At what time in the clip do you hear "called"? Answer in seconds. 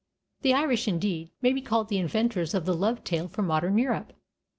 1.61-1.89